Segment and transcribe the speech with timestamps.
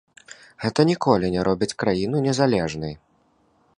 [0.63, 2.93] Гэта ніколькі не робіць краіну незалежнай.